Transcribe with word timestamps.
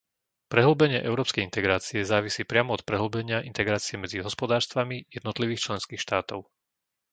Prehĺbenie 0.51 0.99
európskej 1.09 1.41
integrácie 1.49 2.01
závisí 2.13 2.41
priamo 2.51 2.71
od 2.73 2.81
prehĺbenia 2.89 3.37
integrácie 3.51 3.95
medzi 4.03 4.17
hospodárstvami 4.27 4.97
jednotlivých 5.15 5.63
členských 5.69 6.01
štátov. 6.05 6.39